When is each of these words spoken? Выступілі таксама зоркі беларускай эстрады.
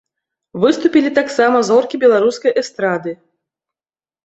Выступілі 0.63 1.11
таксама 1.19 1.61
зоркі 1.69 2.01
беларускай 2.05 2.57
эстрады. 2.65 3.17